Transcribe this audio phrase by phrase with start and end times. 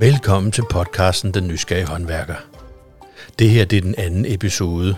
[0.00, 2.34] Velkommen til podcasten Den Nysgerrige Håndværker.
[3.38, 4.96] Det her det er den anden episode.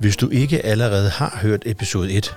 [0.00, 2.36] Hvis du ikke allerede har hørt episode 1,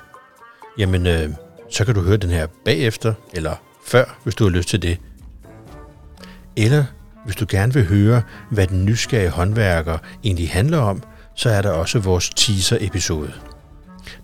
[0.78, 1.30] jamen øh,
[1.70, 3.56] så kan du høre den her bagefter, eller
[3.86, 4.98] før, hvis du har lyst til det.
[6.58, 6.86] Eller
[7.26, 8.22] hvis du gerne vil høre,
[8.52, 11.04] hvad den nysgerrige håndværker egentlig handler om,
[11.36, 13.34] så er der også vores teaser-episode.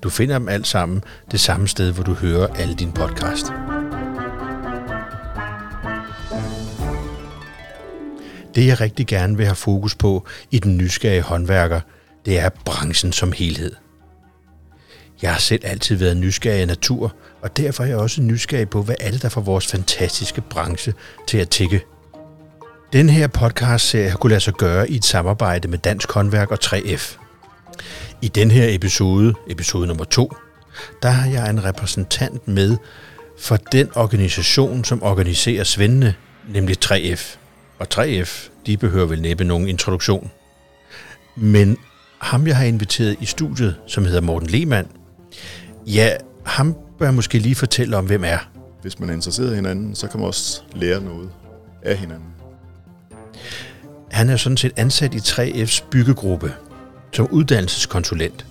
[0.04, 3.46] Du finder dem alt sammen det samme sted, hvor du hører alle dine podcast.
[8.58, 11.80] Det jeg rigtig gerne vil have fokus på i den nysgerrige håndværker,
[12.26, 13.76] det er branchen som helhed.
[15.22, 18.82] Jeg har selv altid været nysgerrig af natur, og derfor er jeg også nysgerrig på,
[18.82, 20.94] hvad alle der får vores fantastiske branche
[21.28, 21.82] til at tikke.
[22.94, 26.58] Den her podcast-serie har kunnet lade sig gøre i et samarbejde med Dansk Håndværk og
[26.64, 27.18] 3F.
[28.22, 30.36] I den her episode, episode nummer 2,
[31.04, 32.78] der har jeg en repræsentant med
[33.40, 36.16] for den organisation, som organiserer svendene,
[36.48, 37.38] nemlig 3F.
[37.80, 40.32] Og 3F, de behøver vel næppe nogen introduktion.
[41.36, 41.78] Men
[42.18, 44.88] ham, jeg har inviteret i studiet, som hedder Morten Lehmann,
[45.86, 46.10] ja,
[46.46, 48.38] ham bør jeg måske lige fortælle om, hvem er.
[48.82, 51.30] Hvis man er interesseret i hinanden, så kan man også lære noget
[51.82, 52.28] af hinanden.
[54.12, 56.54] Han er sådan set ansat i 3F's byggegruppe
[57.14, 58.46] som uddannelseskonsulent.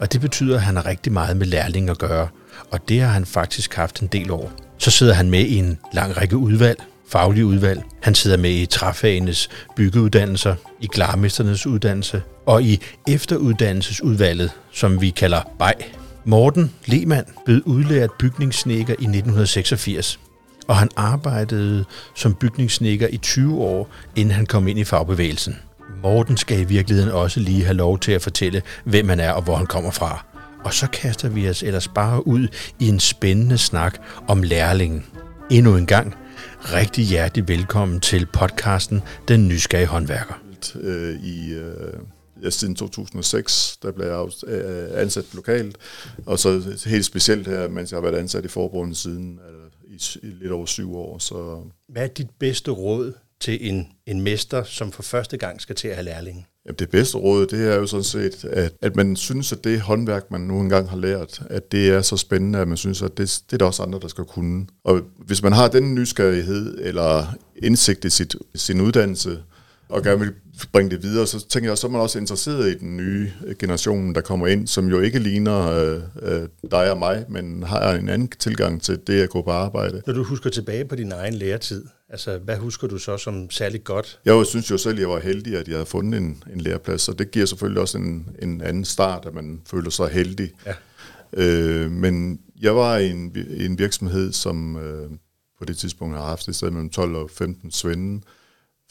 [0.00, 2.28] Og det betyder, at han har rigtig meget med lærling at gøre,
[2.70, 4.52] og det har han faktisk haft en del år.
[4.78, 7.82] Så sidder han med i en lang række udvalg, faglige udvalg.
[8.02, 15.40] Han sidder med i træfagenes byggeuddannelser, i klarmesternes uddannelse og i efteruddannelsesudvalget, som vi kalder
[15.58, 15.74] BEJ.
[16.24, 20.20] Morten Lehmann blev udlært bygningssnækker i 1986,
[20.68, 25.56] og han arbejdede som bygningssnækker i 20 år, inden han kom ind i fagbevægelsen.
[26.02, 29.42] Morten skal i virkeligheden også lige have lov til at fortælle, hvem han er og
[29.42, 30.24] hvor han kommer fra.
[30.64, 35.04] Og så kaster vi os ellers bare ud i en spændende snak om lærlingen.
[35.50, 36.14] Endnu en gang,
[36.64, 40.34] rigtig hjertelig velkommen til podcasten Den Nysgerrige Håndværker.
[40.80, 41.92] Øh, I, øh,
[42.42, 45.76] ja, siden 2006, der blev jeg øh, ansat lokalt,
[46.26, 49.40] og så helt specielt her, mens jeg har været ansat i forbundet siden
[49.84, 51.18] i, i lidt over syv år.
[51.18, 51.62] Så.
[51.88, 55.88] Hvad er dit bedste råd til en, en mester, som for første gang skal til
[55.88, 56.46] at have lærlinge?
[56.70, 59.80] Jamen, det bedste råd, det er jo sådan set, at, at man synes, at det
[59.80, 63.18] håndværk, man nu engang har lært, at det er så spændende, at man synes, at
[63.18, 64.66] det, det er der også andre, der skal kunne.
[64.84, 69.38] Og hvis man har den nysgerrighed eller indsigt i sit, sin uddannelse,
[69.88, 70.32] og gerne vil
[70.72, 74.14] bringe det videre, så tænker jeg, så er man også interesseret i den nye generation,
[74.14, 78.08] der kommer ind, som jo ikke ligner øh, øh, dig og mig, men har en
[78.08, 80.02] anden tilgang til det at gå på arbejde.
[80.06, 83.84] Når du husker tilbage på din egen læretid, altså hvad husker du så som særligt
[83.84, 84.20] godt?
[84.24, 87.08] Jeg synes jo selv, at jeg var heldig, at jeg havde fundet en, en læreplads,
[87.08, 90.50] og det giver selvfølgelig også en, en anden start, at man føler sig heldig.
[90.66, 90.74] Ja.
[91.32, 95.10] Øh, men jeg var i en, en virksomhed, som øh,
[95.58, 98.22] på det tidspunkt har haft et sted mellem 12 og 15 svende,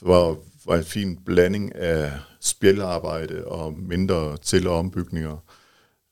[0.01, 0.35] var
[0.65, 5.37] var en fin blanding af spjælarbejde og mindre til- og ombygninger.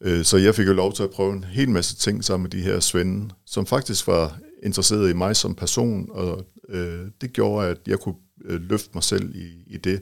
[0.02, 2.52] Øh, så jeg fik jo lov til at prøve en hel masse ting sammen med
[2.52, 7.68] de her svende, som faktisk var interesseret i mig som person, og øh, det gjorde,
[7.68, 10.02] at jeg kunne øh, løfte mig selv i, i det.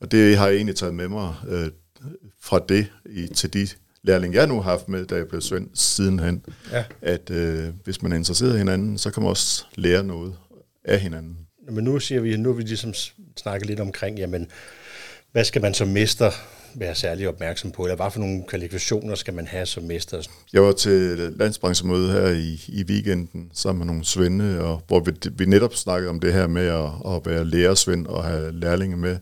[0.00, 1.70] Og det har jeg egentlig taget med mig øh,
[2.40, 3.68] fra det i, til de
[4.02, 6.84] lærling, jeg nu har haft med, da jeg blev svend sidenhen, ja.
[7.02, 10.36] at øh, hvis man er interesseret i hinanden, så kan man også lære noget
[10.84, 11.38] af hinanden.
[11.70, 12.94] Men nu siger vi, nu har vi ligesom
[13.36, 14.46] snakket lidt omkring, jamen,
[15.32, 16.30] hvad skal man som mester
[16.78, 20.22] være særlig opmærksom på, eller hvad for nogle kvalifikationer skal man have som mester?
[20.52, 25.12] Jeg var til landsbranchemøde her i, i weekenden sammen med nogle svende, og hvor vi,
[25.32, 29.16] vi netop snakkede om det her med at, at være lærersvend og have lærlinge med,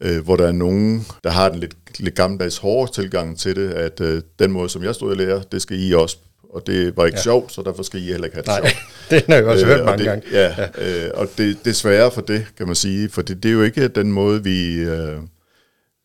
[0.00, 3.70] øh, hvor der er nogen, der har den lidt, lidt gammeldags hårde tilgang til det,
[3.70, 6.16] at øh, den måde, som jeg stod i lære, det skal I også
[6.56, 7.22] og det var ikke ja.
[7.22, 9.10] sjovt, så derfor skal I heller ikke have det Nej, sjovt.
[9.10, 10.22] det har jeg også øh, hørt mange det, gange.
[10.32, 11.04] Ja, ja.
[11.04, 13.52] Øh, og det, det er sværere for det, kan man sige, for det, det er
[13.52, 15.16] jo ikke den måde, vi øh,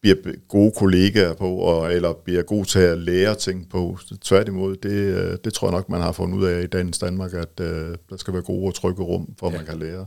[0.01, 0.15] bliver
[0.47, 3.97] gode kollegaer på, og, eller bliver gode til at lære ting på.
[4.21, 7.33] Tværtimod, det, øh, det tror jeg nok, man har fundet ud af i dagens Danmark,
[7.33, 9.57] at øh, der skal være gode og trygge rum, for ja.
[9.57, 10.05] man kan lære.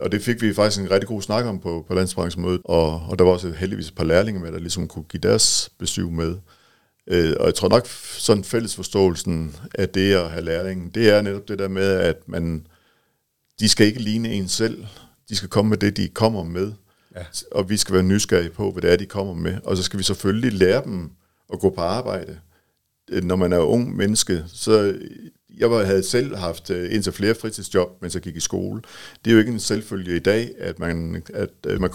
[0.00, 3.18] Og det fik vi faktisk en rigtig god snak om på, på landsbranchemødet, og, og
[3.18, 6.36] der var også heldigvis et par lærlinge med, der ligesom kunne give deres besøg med.
[7.06, 7.86] Øh, og jeg tror nok,
[8.18, 12.16] sådan fælles forståelsen af det at have lærlingen, det er netop det der med, at
[12.26, 12.66] man,
[13.60, 14.84] de skal ikke ligne en selv.
[15.28, 16.72] De skal komme med det, de kommer med.
[17.18, 17.24] Ja.
[17.52, 19.56] Og vi skal være nysgerrige på, hvad det er, de kommer med.
[19.64, 21.10] Og så skal vi selvfølgelig lære dem
[21.52, 22.38] at gå på arbejde.
[23.10, 25.00] Øh, når man er ung menneske, så øh,
[25.58, 28.82] jeg havde selv haft øh, indtil flere fritidsjob, mens jeg gik i skole.
[29.24, 31.90] Det er jo ikke en selvfølge i dag, at man, at man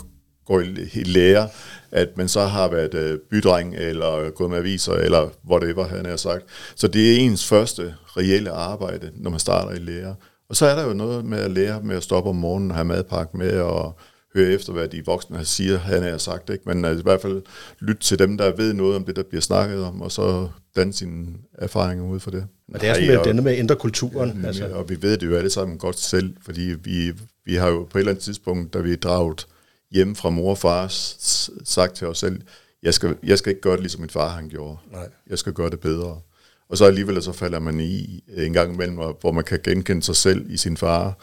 [0.46, 1.50] går i, lære,
[1.92, 6.44] at man så har været bydreng, eller gået med aviser, eller whatever, han har sagt.
[6.76, 10.16] Så det er ens første reelle arbejde, når man starter i lære.
[10.50, 12.78] Og så er der jo noget med at lære med at stoppe om morgenen og
[12.78, 14.00] have madpakke med og
[14.36, 16.50] høre efter, hvad de voksne siger, han har sagt.
[16.50, 16.64] Ikke?
[16.66, 17.42] Men altså, i hvert fald
[17.80, 20.94] lytte til dem, der ved noget om det, der bliver snakket om, og så danne
[20.94, 22.48] sine erfaringer ud for det.
[22.74, 24.40] Og det er sådan med, det med at ændre kulturen.
[24.42, 24.68] Ja, altså.
[24.68, 27.14] Og vi ved det jo alle sammen godt selv, fordi vi,
[27.46, 29.48] vi har jo på et eller andet tidspunkt, da vi er draget
[29.92, 30.88] hjem fra mor og far,
[31.64, 32.42] sagt til os selv,
[32.84, 34.78] jeg skal, jeg skal ikke gøre det, ligesom min far han gjorde.
[34.92, 35.10] Nej.
[35.30, 36.20] Jeg skal gøre det bedre.
[36.70, 40.16] Og så alligevel så falder man i en gang imellem, hvor man kan genkende sig
[40.16, 41.18] selv i sin far.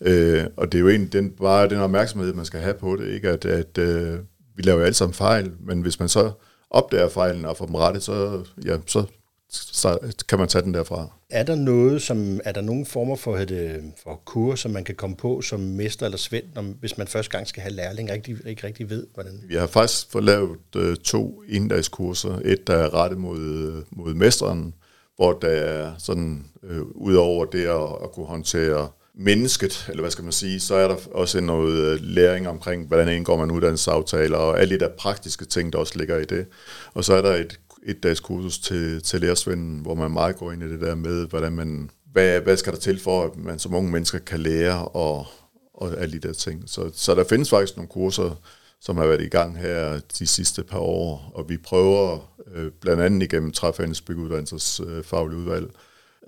[0.00, 3.08] Øh, og det er jo egentlig den, bare den opmærksomhed, man skal have på det,
[3.08, 3.28] ikke?
[3.28, 4.18] at, at øh,
[4.56, 6.30] vi laver jo alle sammen fejl, men hvis man så
[6.70, 9.04] opdager fejlen og får dem rettet, så, ja, så,
[9.50, 9.98] så
[10.28, 11.08] kan man tage den derfra.
[11.30, 14.94] Er der noget, som er der nogle former for, et, for kur, som man kan
[14.94, 18.36] komme på som mester eller svend, om, hvis man første gang skal have lærling, rigtig,
[18.46, 19.40] ikke rigtig ved, hvordan?
[19.48, 22.38] Vi har faktisk fået lavet øh, to inddagskurser.
[22.44, 24.74] Et, der er rettet mod, mod mesteren,
[25.16, 30.10] hvor der er sådan, øh, ud over det at, at kunne håndtere mennesket, eller hvad
[30.10, 34.36] skal man sige, så er der også noget øh, læring omkring, hvordan indgår man uddannelsesaftaler,
[34.36, 36.46] og alle de der praktiske ting, der også ligger i det.
[36.94, 40.52] Og så er der et, et dags kursus til, til lærersvenden, hvor man meget går
[40.52, 43.58] ind i det der med, hvordan man, hvad, hvad skal der til for, at man
[43.58, 45.26] som unge mennesker kan lære, og,
[45.74, 46.62] og alle de der ting.
[46.66, 48.40] Så, så der findes faktisk nogle kurser,
[48.80, 53.02] som har været i gang her de sidste par år, og vi prøver øh, blandt
[53.02, 55.70] andet igennem Træfagens Byggeuddannelses øh, faglige udvalg,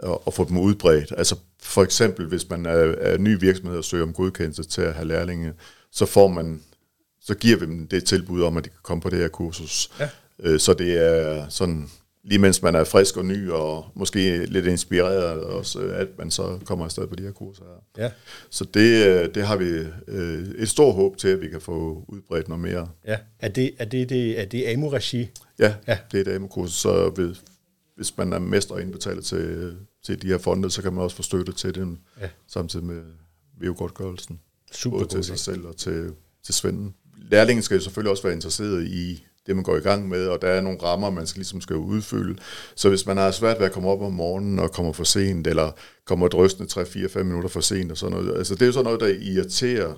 [0.02, 1.12] og, og få dem udbredt.
[1.16, 4.94] Altså for eksempel, hvis man er, er ny virksomhed og søger om godkendelse til at
[4.94, 5.52] have lærlinge,
[5.92, 6.62] så får man,
[7.20, 9.90] så giver vi dem det tilbud om, at de kan komme på det her kursus.
[10.00, 10.08] Ja.
[10.42, 11.88] Øh, så det er sådan,
[12.24, 16.58] lige mens man er frisk og ny, og måske lidt inspireret også, at man så
[16.64, 17.64] kommer afsted på de her kurser.
[17.98, 18.10] Ja.
[18.50, 22.04] Så det, øh, det har vi øh, et stort håb til, at vi kan få
[22.08, 22.88] udbredt noget mere.
[23.06, 23.16] Ja.
[23.40, 25.28] Er det, er det, det, er det AMU-regi?
[25.58, 27.34] Ja, ja, det er et AMU-kursus, så ved,
[27.96, 31.22] hvis man er mester indbetalt til, til de her fonde, så kan man også få
[31.22, 32.28] støtte til dem, ja.
[32.46, 33.02] samtidig med
[33.60, 34.40] VU-godtgørelsen.
[34.72, 36.12] Super Både til sig selv og til,
[36.44, 36.94] til Svenden.
[37.16, 40.42] Lærlingen skal jo selvfølgelig også være interesseret i det, man går i gang med, og
[40.42, 42.38] der er nogle rammer, man skal, ligesom skal udfylde.
[42.74, 45.46] Så hvis man har svært ved at komme op om morgenen og kommer for sent,
[45.46, 45.72] eller
[46.06, 49.00] kommer drøstende 3-4-5 minutter for sent og sådan noget, altså det er jo sådan noget,
[49.00, 49.94] der irriterer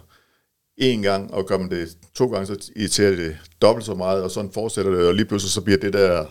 [0.77, 4.31] en gang, og gør man det to gange, så irriterer det dobbelt så meget, og
[4.31, 6.27] sådan fortsætter det, og lige pludselig så bliver det der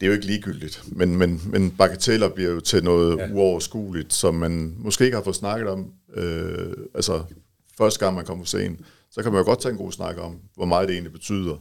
[0.00, 3.32] det er jo ikke ligegyldigt, men, men, men bagateller bliver jo til noget ja.
[3.32, 5.92] uoverskueligt, som man måske ikke har fået snakket om.
[6.14, 7.22] Øh, altså,
[7.78, 8.80] første gang man kommer for sent,
[9.10, 11.56] så kan man jo godt tage en god snak om, hvor meget det egentlig betyder.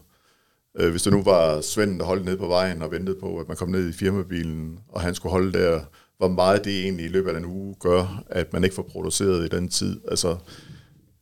[0.79, 3.47] Øh, hvis det nu var Svend, der holdt ned på vejen og ventede på, at
[3.47, 5.81] man kom ned i firmabilen, og han skulle holde der,
[6.17, 9.45] hvor meget det egentlig i løbet af en uge gør, at man ikke får produceret
[9.45, 10.01] i den tid.
[10.07, 10.37] Altså,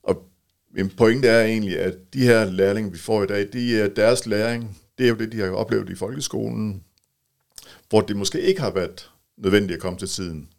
[0.04, 0.24] og
[0.76, 4.26] min pointe er egentlig, at de her lærlinge, vi får i dag, de er deres
[4.26, 6.84] læring, det er jo det, de har oplevet i folkeskolen,
[7.90, 10.50] hvor det måske ikke har været nødvendigt at komme til tiden.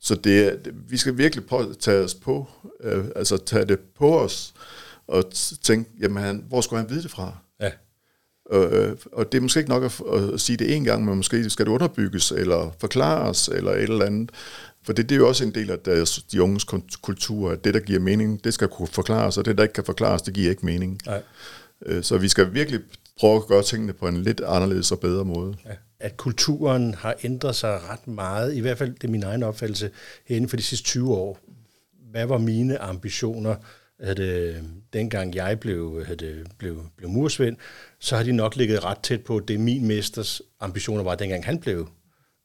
[0.00, 2.48] Så det, vi skal virkelig på, tage os på,
[2.80, 4.54] øh, altså tage det på os,
[5.06, 5.24] og
[5.62, 7.36] tænke, jamen han, hvor skulle han vide det fra?
[7.60, 7.70] Ja.
[8.52, 10.02] Øh, og det er måske ikke nok at,
[10.34, 14.06] at sige det en gang, men måske skal det underbygges, eller forklares, eller et eller
[14.06, 14.30] andet.
[14.82, 16.64] For det, det er jo også en del af deres, de unges
[17.02, 19.84] kultur, at det, der giver mening, det skal kunne forklares, og det, der ikke kan
[19.84, 21.00] forklares, det giver ikke mening.
[21.06, 21.22] Nej.
[21.86, 22.80] Øh, så vi skal virkelig
[23.20, 25.54] prøve at gøre tingene på en lidt anderledes og bedre måde.
[25.64, 29.42] Ja at kulturen har ændret sig ret meget, i hvert fald det er min egen
[29.42, 29.90] opfattelse,
[30.26, 31.38] inden for de sidste 20 år.
[32.10, 33.56] Hvad var mine ambitioner?
[33.98, 34.56] At, øh,
[34.92, 37.56] dengang jeg blev, at, øh, blev, blev mursvend,
[38.00, 41.60] så har de nok ligget ret tæt på det, min mesters ambitioner var, dengang han
[41.60, 41.88] blev.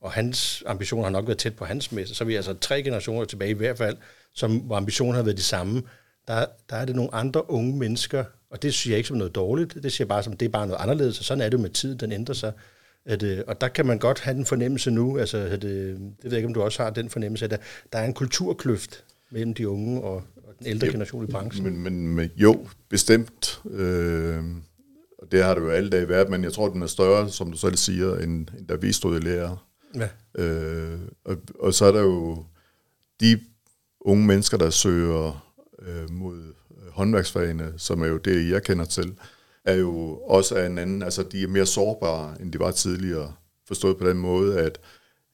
[0.02, 2.16] Og hans ambitioner har nok været tæt på hans mester.
[2.16, 3.98] Så er vi altså tre generationer tilbage i hvert fald,
[4.34, 5.84] som, hvor ambitionerne har været de samme.
[6.28, 9.36] Der, der er det nogle andre unge mennesker, og det siger jeg ikke som noget
[9.36, 11.60] dårligt, det siger jeg bare som, det er bare noget anderledes, og sådan er det
[11.60, 12.54] med tid, den ændrer sig.
[13.08, 16.00] At, øh, og der kan man godt have den fornemmelse nu, altså, at, øh, det
[16.24, 17.58] ved jeg ikke, om du også har den fornemmelse, at der,
[17.94, 21.64] der er en kulturkløft mellem de unge og, og den ældre jo, generation i branchen.
[21.64, 23.62] Men, men, men jo, bestemt.
[23.72, 24.44] Øh,
[25.20, 27.52] og det har det jo alle dage været, men jeg tror, den er større, som
[27.52, 29.68] du selv siger, end, end da vi stod i lærer.
[29.96, 30.44] Ja.
[30.44, 32.46] Øh, og, og så er der jo
[33.22, 33.40] de
[34.02, 36.54] unge mennesker, der søger øh, mod
[36.92, 39.14] håndværksfagene, som er jo det, jeg kender til,
[39.68, 43.34] er jo også af en anden, altså de er mere sårbare, end de var tidligere,
[43.68, 44.80] forstået på den måde, at,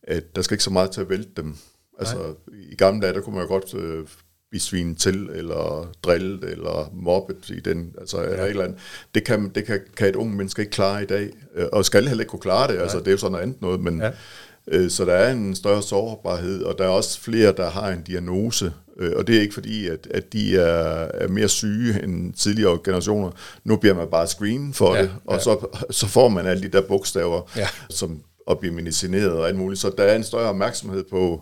[0.03, 1.57] at der skal ikke så meget til at vælte dem.
[1.99, 2.59] Altså Nej.
[2.71, 4.07] i gamle dage, der kunne man jo godt øh,
[4.49, 8.27] blive svinet til, eller drillet, eller mobbet i den, altså ja.
[8.27, 8.79] eller et eller andet.
[9.15, 12.07] Det, kan, det kan, kan et ung menneske ikke klare i dag, øh, og skal
[12.07, 12.83] heller ikke kunne klare det, Nej.
[12.83, 14.11] altså det er jo sådan noget andet noget, men ja.
[14.67, 18.01] Øh, så der er en større sårbarhed, og der er også flere, der har en
[18.01, 22.33] diagnose, Øh, og det er ikke fordi, at, at de er, er mere syge end
[22.33, 23.31] tidligere generationer.
[23.63, 25.39] Nu bliver man bare screen for ja, det, og ja.
[25.39, 27.67] så, så får man alle de der bogstaver, ja.
[27.89, 29.81] som at blive medicineret og alt muligt.
[29.81, 31.41] Så der er en større opmærksomhed på,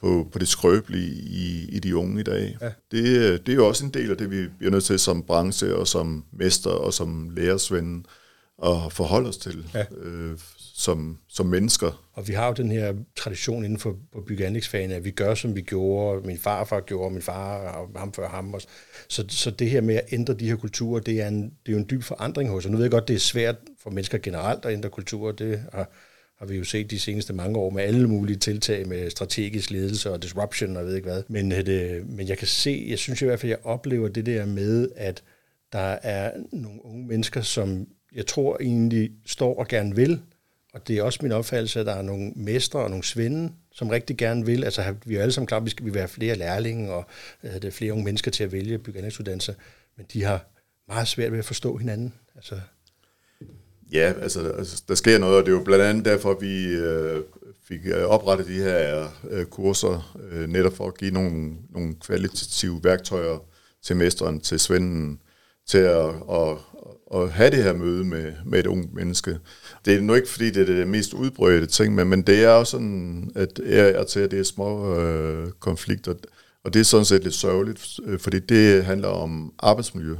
[0.00, 2.56] på, på det skrøbelige i, i de unge i dag.
[2.60, 2.66] Ja.
[2.66, 5.76] Det, det er jo også en del af det, vi bliver nødt til som branche
[5.76, 8.02] og som mester og som lærersvende
[8.64, 9.84] at forholde os til ja.
[10.02, 10.38] øh,
[10.78, 12.06] som, som mennesker.
[12.12, 15.56] Og vi har jo den her tradition inden for på bygge at vi gør, som
[15.56, 18.54] vi gjorde, min farfar gjorde, min far og ham før ham.
[18.54, 18.66] Også.
[19.08, 21.72] Så, så det her med at ændre de her kulturer, det er, en, det er
[21.72, 22.70] jo en dyb forandring hos os.
[22.70, 25.32] Nu ved jeg godt, det er svært for mennesker generelt at ændre kulturer.
[25.32, 25.90] Det har,
[26.38, 30.12] har vi jo set de seneste mange år med alle mulige tiltag med strategisk ledelse
[30.12, 31.22] og disruption og jeg ved ikke hvad.
[31.28, 34.26] Men, øh, det, men jeg kan se, jeg synes i hvert fald, jeg oplever det
[34.26, 35.22] der med, at
[35.72, 40.20] der er nogle unge mennesker, som jeg tror egentlig står og gerne vil,
[40.76, 43.88] og det er også min opfattelse, at der er nogle mestre og nogle svende, som
[43.88, 44.64] rigtig gerne vil.
[44.64, 47.04] Altså, vi er alle sammen klar, at vi skal være flere lærlinge, og
[47.44, 49.02] øh, det er flere unge mennesker til at vælge bygge
[49.96, 50.44] men de har
[50.88, 52.14] meget svært ved at forstå hinanden.
[52.34, 52.60] Altså.
[53.92, 56.66] Ja, altså, altså der sker noget, og det er jo blandt andet derfor, at vi
[56.66, 57.22] øh,
[57.68, 62.80] fik øh, oprettet de her øh, kurser, øh, netop for at give nogle, nogle kvalitative
[62.84, 63.38] værktøjer
[63.82, 65.20] til mesteren, til svenden,
[65.66, 66.58] til at, at,
[67.14, 69.38] at have det her møde med, med et ungt menneske.
[69.84, 72.48] Det er nu ikke, fordi det er det mest udbredte ting, men, men det er
[72.48, 76.14] også sådan, at jeg til, at det er små øh, konflikter,
[76.64, 80.14] og det er sådan set lidt sørgeligt, øh, fordi det handler om arbejdsmiljø.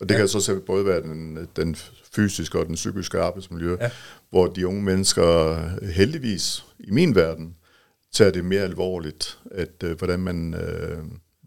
[0.00, 0.18] Og det ja.
[0.18, 1.76] kan så set både være den, den
[2.14, 3.90] fysiske og den psykiske arbejdsmiljø, ja.
[4.30, 5.60] hvor de unge mennesker
[5.92, 7.54] heldigvis, i min verden,
[8.12, 10.54] tager det mere alvorligt, at øh, hvordan man...
[10.54, 10.98] Øh,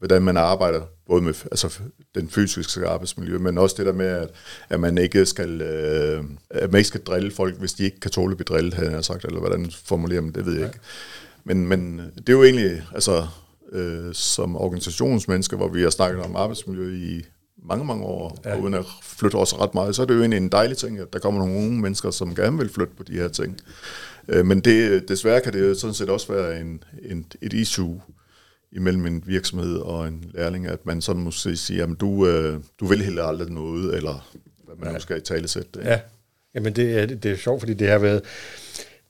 [0.01, 1.79] hvordan man arbejder, både med altså,
[2.15, 4.29] den fysiske arbejdsmiljø, men også det der med, at,
[4.69, 8.11] at man ikke skal øh, at man ikke skal drille folk, hvis de ikke kan
[8.11, 10.67] tåle at blive drillet, havde jeg sagt, eller hvordan formulerer man det, ved jeg ja.
[10.67, 10.79] ikke.
[11.43, 13.27] Men, men det er jo egentlig, altså
[13.71, 17.25] øh, som organisationsmennesker, hvor vi har snakket om arbejdsmiljø i
[17.63, 18.55] mange, mange år, ja.
[18.55, 20.99] og uden at flytte os ret meget, så er det jo egentlig en dejlig ting,
[20.99, 23.57] at der kommer nogle unge mennesker, som gerne vil flytte på de her ting.
[24.27, 28.01] Øh, men det, desværre kan det jo sådan set også være en, en, et issue,
[28.71, 32.85] imellem en virksomhed og en lærling, at man sådan måske siger, at du, øh, du
[32.85, 34.31] vil heller aldrig noget, eller
[34.65, 34.93] hvad man ja.
[34.93, 35.85] måske i tale sætte det.
[35.85, 35.99] Ja,
[36.55, 38.23] Jamen det, er, det er sjovt, fordi det har været...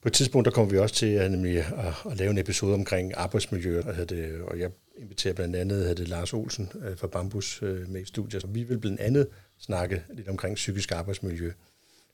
[0.02, 2.74] På et tidspunkt, der kommer vi også til at, nemlig at, at lave en episode
[2.74, 7.62] omkring arbejdsmiljø, og, det, og jeg inviterer blandt andet det Lars Olsen øh, fra Bambus
[7.62, 8.42] øh, med i studiet.
[8.42, 9.28] Så vi vil blandt andet
[9.58, 11.52] snakke lidt omkring psykisk arbejdsmiljø.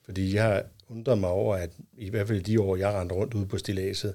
[0.04, 3.34] Fordi jeg har undret mig over, at i hvert fald de år, jeg rendte rundt
[3.34, 4.14] ude på stilaset,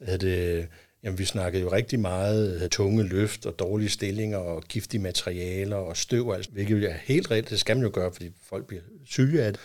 [0.00, 0.68] at det,
[1.04, 5.76] Jamen, vi snakkede jo rigtig meget øh, tunge løft og dårlige stillinger og giftige materialer
[5.76, 7.50] og støv, altså, hvilket er helt reelt.
[7.50, 9.60] Det skal man jo gøre, fordi folk bliver syge af det.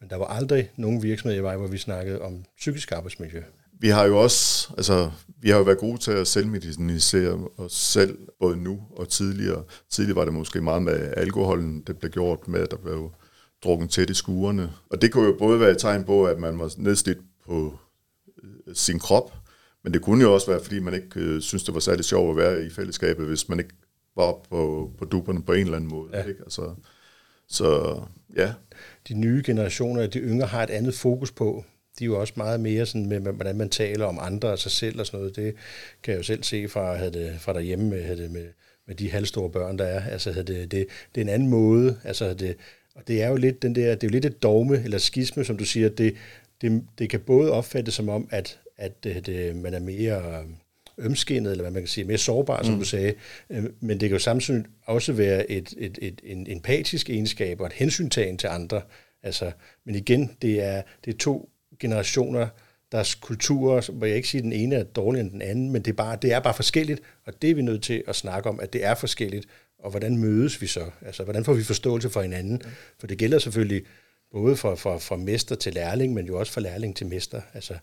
[0.00, 3.42] Men der var aldrig nogen virksomhed i vej, hvor vi snakkede om psykisk arbejdsmiljø.
[3.80, 8.18] Vi har jo også, altså, vi har jo været gode til at selvmedicinere os selv,
[8.40, 9.64] både nu og tidligere.
[9.90, 13.12] Tidligere var det måske meget med alkoholen, det blev gjort med, at der blev
[13.64, 14.72] drukket tæt i skuerne.
[14.90, 17.78] Og det kunne jo både være et tegn på, at man var nedslidt på
[18.44, 19.32] øh, sin krop,
[19.84, 22.30] men det kunne jo også være, fordi man ikke øh, synes, det var særlig sjovt
[22.30, 23.74] at være i fællesskabet, hvis man ikke
[24.16, 26.10] var på, på duberne på en eller anden måde.
[26.12, 26.22] Ja.
[26.22, 26.40] Ikke?
[26.42, 26.74] Altså,
[27.48, 28.00] så
[28.36, 28.52] ja.
[29.08, 31.64] De nye generationer, de yngre, har et andet fokus på.
[31.98, 34.72] De er jo også meget mere sådan med, hvordan man taler om andre og sig
[34.72, 35.36] selv og sådan noget.
[35.36, 35.54] Det
[36.02, 38.46] kan jeg jo selv se fra, havde det, fra derhjemme med, havde det med,
[38.86, 40.10] med de halvstore børn, der er.
[40.10, 42.00] Altså, havde det, det, det er en anden måde.
[42.04, 42.56] Altså, det,
[42.94, 45.44] og det er jo lidt den der, det er jo lidt et dogme eller skisme,
[45.44, 45.88] som du siger.
[45.88, 46.14] Det,
[46.60, 50.44] det, det kan både opfattes som om, at at det, det, man er mere
[50.98, 52.80] ømskinnet, eller hvad man kan sige, mere sårbar, som mm.
[52.80, 53.14] du sagde.
[53.50, 57.66] Øh, men det kan jo samtidig også være et, et, et, en empatisk egenskab og
[57.66, 58.82] et hensyntagen til andre.
[59.22, 59.52] Altså,
[59.86, 62.48] men igen, det er, det er to generationer,
[62.92, 65.82] deres kulturer, hvor jeg ikke siger, at den ene er dårligere end den anden, men
[65.82, 68.48] det er, bare, det er bare forskelligt, og det er vi nødt til at snakke
[68.48, 69.46] om, at det er forskelligt,
[69.78, 70.90] og hvordan mødes vi så?
[71.06, 72.62] Altså, hvordan får vi forståelse for hinanden?
[72.98, 73.82] For det gælder selvfølgelig
[74.32, 77.40] både fra, fra, fra mester til lærling, men jo også fra lærling til mester.
[77.54, 77.74] Altså,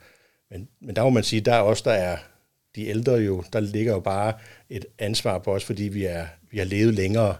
[0.51, 2.17] men, men der må man sige, der er også der er
[2.75, 4.33] de ældre jo, der ligger jo bare
[4.69, 7.35] et ansvar på os, fordi vi, er, vi har levet længere,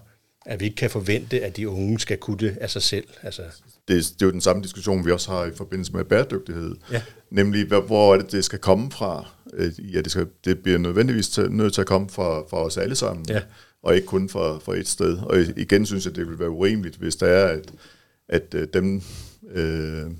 [0.45, 3.07] at vi ikke kan forvente, at de unge skal kunne det af sig selv.
[3.21, 3.41] Altså.
[3.87, 6.75] Det, det er jo den samme diskussion, vi også har i forbindelse med bæredygtighed.
[6.91, 7.01] Ja.
[7.29, 9.27] Nemlig, hvor er det, det skal komme fra?
[9.53, 12.77] Øh, ja, det, skal, det bliver nødvendigvis til, nødt til at komme fra, fra os
[12.77, 13.41] alle sammen, ja.
[13.83, 15.17] og ikke kun fra, fra et sted.
[15.17, 17.71] Og igen synes jeg, det vil være urimeligt, hvis der er, at,
[18.29, 19.01] at øh, dem,
[19.51, 20.11] øh,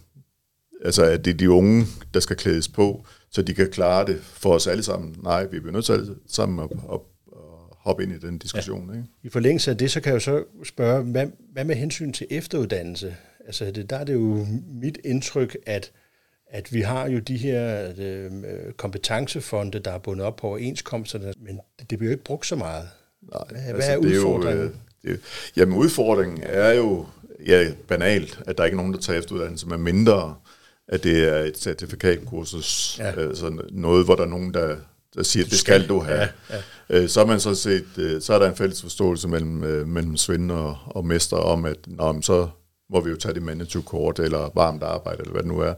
[0.86, 4.22] Altså, at det er de unge, der skal klædes på, så de kan klare det
[4.24, 5.15] for os alle sammen.
[5.24, 7.00] Nej, vi bliver nødt til alle sammen at, at,
[7.34, 7.39] at
[7.77, 8.89] hoppe ind i den diskussion.
[8.89, 8.98] Ja.
[8.98, 9.08] Ikke?
[9.24, 12.27] I forlængelse af det, så kan jeg jo så spørge, hvad, hvad med hensyn til
[12.29, 13.15] efteruddannelse?
[13.46, 15.91] Altså, det, der er det jo mit indtryk, at
[16.48, 18.32] at vi har jo de her øh,
[18.77, 22.88] kompetencefonde, der er bundet op på overenskomsterne, men det, bliver jo ikke brugt så meget.
[23.22, 24.63] Nej, hvad, altså, hvad er udfordringen?
[24.63, 24.72] Det
[25.03, 25.20] er jo, øh, det,
[25.55, 27.05] jamen udfordringen er jo
[27.48, 30.36] ja, banalt, at der ikke er nogen, der tager efteruddannelse med mindre
[30.88, 33.20] at det er et certifikatkursus, ja.
[33.20, 34.75] altså noget, hvor der er nogen, der,
[35.15, 36.27] der siger, det skal du have.
[36.50, 36.56] Ja,
[36.89, 37.01] ja.
[37.01, 40.18] Øh, så er man så set, øh, så er der en fælles forståelse mellem, mellem
[40.18, 42.48] Svend og, og Mester om, at nå, så
[42.89, 45.74] må vi jo tage det manager-kort, eller varmt arbejde, eller hvad det nu er.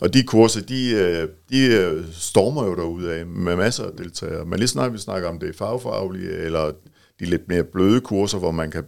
[0.00, 4.44] Og de kurser, de, de stormer jo derude af med masser af deltagere.
[4.44, 6.72] Men lige snart vi snakker om det fagfaglige, eller
[7.20, 8.84] de lidt mere bløde kurser, hvor man kan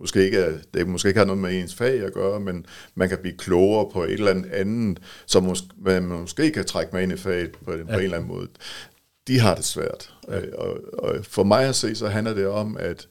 [0.00, 3.18] måske ikke, det måske ikke har noget med ens fag at gøre, men man kan
[3.18, 7.12] blive klogere på et eller andet andet, som måske, man måske kan trække med ind
[7.12, 7.84] i faget på, ja.
[7.84, 8.48] på en eller anden måde.
[9.26, 10.14] De har det svært.
[10.28, 10.40] Ja.
[10.58, 13.08] Og, og for mig at se, så handler det om, at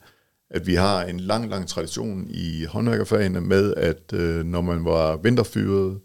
[0.49, 5.17] at vi har en lang, lang tradition i håndværkerfagene med, at øh, når man var
[5.17, 5.99] vinterfyret,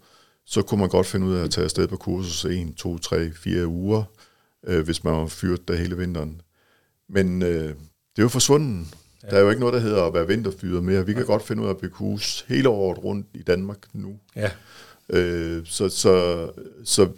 [0.45, 3.31] så kunne man godt finde ud af at tage afsted på kursus 1, 2, 3,
[3.31, 4.03] 4 uger,
[4.67, 6.41] øh, hvis man var fyret der hele vinteren.
[7.09, 8.87] Men øh, det er jo forsvundet.
[9.29, 11.05] Der er jo ikke noget, der hedder at være vinterfyret mere.
[11.05, 11.27] Vi kan ja.
[11.27, 14.19] godt finde ud af at bygge hus hele året rundt i Danmark nu.
[14.35, 14.51] Ja.
[15.09, 16.49] Øh, så, så,
[16.83, 17.09] så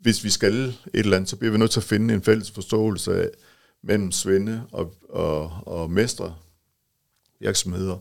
[0.00, 2.50] hvis vi skal et eller andet, så bliver vi nødt til at finde en fælles
[2.50, 3.30] forståelse af,
[3.82, 6.34] mellem svende og, og, og mestre
[7.40, 7.96] virksomheder,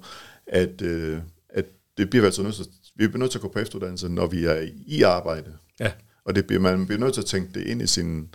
[0.47, 1.19] at, øh,
[1.50, 1.65] at
[1.97, 4.45] det bliver altså nødt til, vi bliver nødt til at gå på efteruddannelse, når vi
[4.45, 5.53] er i arbejde.
[5.79, 5.91] Ja.
[6.25, 8.33] Og det bliver, man bliver nødt til at tænke det ind i sin,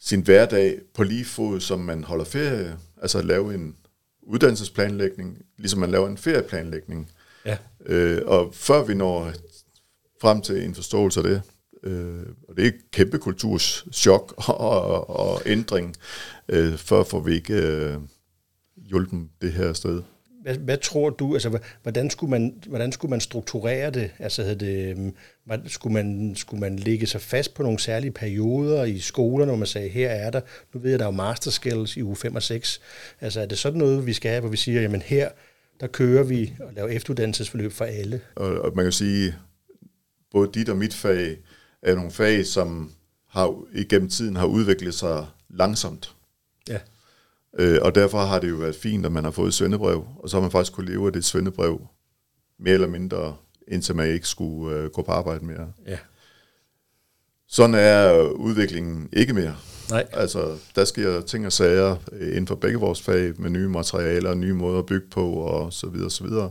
[0.00, 3.76] sin hverdag på lige fod, som man holder ferie, altså at lave en
[4.28, 7.10] uddannelsesplanlægning, ligesom man laver en ferieplanlægning.
[7.44, 7.56] Ja.
[7.86, 9.32] Øh, og før vi når
[10.20, 11.42] frem til en forståelse af det,
[11.82, 15.96] øh, og det er et kæmpe kulturschok og, og, og ændring,
[16.48, 17.96] øh, før får vi ikke øh,
[18.76, 20.02] hjulpet det her sted.
[20.48, 24.10] Hvad, hvad tror du, altså hvordan skulle man, hvordan skulle man strukturere det?
[24.18, 25.14] Altså havde det, øhm,
[25.66, 29.66] skulle, man, skulle man lægge sig fast på nogle særlige perioder i skolerne, hvor man
[29.66, 30.40] sagde, her er der,
[30.74, 32.80] nu ved jeg, der er jo master skills i uge 5 og 6.
[33.20, 35.28] Altså er det sådan noget, vi skal have, hvor vi siger, jamen her,
[35.80, 38.20] der kører vi og laver efteruddannelsesforløb for alle?
[38.34, 39.34] Og, og man kan sige,
[40.30, 41.36] både dit og mit fag
[41.82, 42.92] er nogle fag, som
[43.28, 46.14] har igennem tiden har udviklet sig langsomt.
[46.68, 46.78] Ja.
[47.58, 50.30] Øh, og derfor har det jo været fint, at man har fået et svendebrev, og
[50.30, 51.80] så har man faktisk kunne leve af det svendebrev
[52.58, 53.36] mere eller mindre,
[53.68, 55.72] indtil man ikke skulle øh, gå på arbejde mere.
[55.86, 55.98] Ja.
[57.48, 59.56] Sådan er udviklingen ikke mere.
[59.90, 60.06] Nej.
[60.12, 64.54] Altså, der sker ting og sager inden for begge vores fag med nye materialer, nye
[64.54, 66.50] måder at bygge på og så videre, så videre.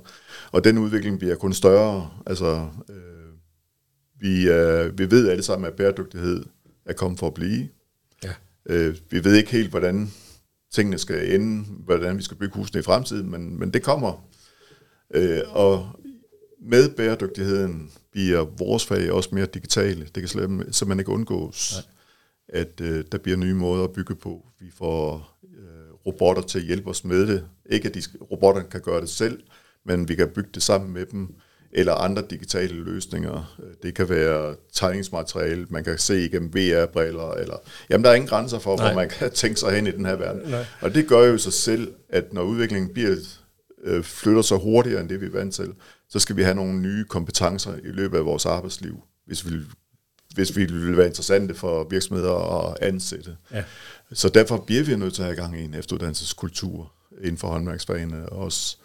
[0.52, 2.10] Og den udvikling bliver kun større.
[2.26, 2.96] Altså, øh,
[4.20, 6.46] vi, øh, vi ved alle sammen, at bæredygtighed
[6.86, 7.67] er kommet for at blive.
[8.24, 8.34] Ja.
[8.65, 10.12] Øh, vi ved ikke helt, hvordan
[10.78, 14.28] tingene skal ende, hvordan vi skal bygge husene i fremtiden, men, men det kommer.
[15.13, 15.90] Øh, og
[16.62, 20.04] med bæredygtigheden bliver vores fag også mere digitale.
[20.04, 22.62] Det kan slet, simpelthen ikke undgås, Nej.
[22.62, 24.46] at øh, der bliver nye måder at bygge på.
[24.60, 27.46] Vi får øh, robotter til at hjælpe os med det.
[27.66, 29.44] Ikke at de, robotterne kan gøre det selv,
[29.86, 31.36] men vi kan bygge det sammen med dem
[31.71, 33.58] eller andre digitale løsninger.
[33.84, 37.56] Det kan være tegningsmateriale, man kan se igennem VR-briller, eller
[37.89, 38.86] jamen der er ingen grænser for, Nej.
[38.86, 40.41] hvor man kan tænke sig hen i den her verden.
[40.51, 40.65] Nej.
[40.82, 43.15] Og det gør jo sig selv, at når udviklingen bliver,
[43.84, 45.73] øh, flytter sig hurtigere end det, vi er vant til,
[46.10, 49.58] så skal vi have nogle nye kompetencer i løbet af vores arbejdsliv, hvis vi,
[50.36, 53.38] hvis vi vil være interessante for virksomheder at ansætte.
[53.51, 53.63] Ja.
[54.13, 58.30] Så derfor bliver vi nødt til at have gang i en efteruddannelseskultur inden for håndværksfagene
[58.30, 58.77] også.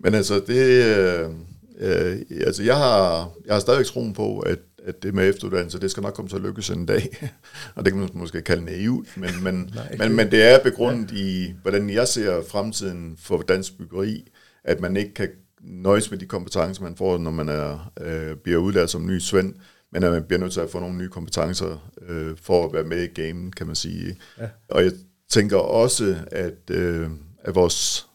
[0.00, 1.36] Men altså, det,
[1.80, 5.90] øh, altså jeg har, jeg har stadigvæk troen på, at, at det med efteruddannelse, det
[5.90, 7.30] skal nok komme til at lykkes en dag.
[7.74, 11.12] og det kan man måske kalde naivt, men, men, Nej, men, men det er begrundet
[11.12, 11.16] ja.
[11.16, 14.30] i, hvordan jeg ser fremtiden for dansk byggeri,
[14.64, 15.28] at man ikke kan
[15.60, 19.54] nøjes med de kompetencer, man får, når man er, øh, bliver udlært som ny svend,
[19.92, 22.84] men at man bliver nødt til at få nogle nye kompetencer øh, for at være
[22.84, 24.16] med i gamen, kan man sige.
[24.38, 24.48] Ja.
[24.68, 24.92] Og jeg
[25.28, 27.10] tænker også, at, øh,
[27.44, 28.06] at vores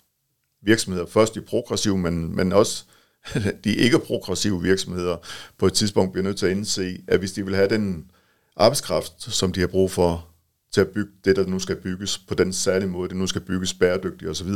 [0.61, 2.85] virksomheder, først de progressive, men, men også
[3.63, 5.17] de ikke progressive virksomheder
[5.57, 8.11] på et tidspunkt bliver nødt til at indse, at hvis de vil have den
[8.55, 10.27] arbejdskraft, som de har brug for
[10.71, 13.41] til at bygge det, der nu skal bygges på den særlige måde, det nu skal
[13.41, 14.49] bygges bæredygtigt osv.,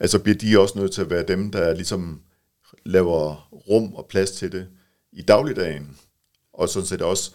[0.00, 2.20] altså bliver de også nødt til at være dem, der ligesom
[2.84, 4.66] laver rum og plads til det
[5.12, 5.96] i dagligdagen,
[6.52, 7.32] og sådan set også